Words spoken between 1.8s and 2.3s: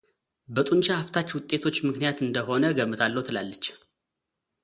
ምክንያት